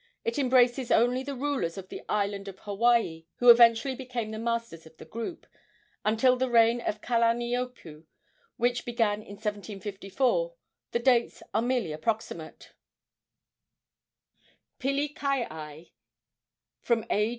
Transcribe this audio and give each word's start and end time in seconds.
It 0.25 0.39
embraces 0.39 0.89
only 0.89 1.21
the 1.21 1.35
rulers 1.35 1.77
of 1.77 1.89
the 1.89 2.01
island 2.09 2.47
of 2.47 2.57
Hawaii, 2.61 3.27
who 3.35 3.51
eventually 3.51 3.93
became 3.93 4.31
the 4.31 4.39
masters 4.39 4.87
of 4.87 4.97
the 4.97 5.05
group. 5.05 5.45
Until 6.03 6.35
the 6.35 6.49
reign 6.49 6.81
of 6.81 7.01
Kalaniopuu, 7.01 8.05
which 8.57 8.83
began 8.83 9.21
in 9.21 9.35
1754, 9.35 10.55
the 10.91 10.97
dates 10.97 11.43
are 11.53 11.61
merely 11.61 11.91
approximate: 11.91 12.73
Pilikaeae, 14.79 15.91
from 16.79 17.05
A. 17.11 17.29